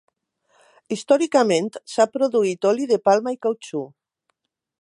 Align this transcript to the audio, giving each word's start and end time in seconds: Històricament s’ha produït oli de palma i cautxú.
Històricament 0.95 1.69
s’ha 1.95 2.09
produït 2.15 2.69
oli 2.73 2.91
de 2.93 3.01
palma 3.11 3.35
i 3.37 3.41
cautxú. 3.49 3.85